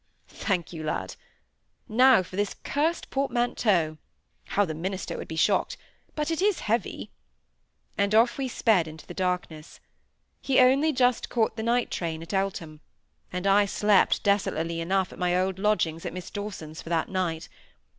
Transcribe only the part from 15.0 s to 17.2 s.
at my old lodgings at Miss Dawsons', for that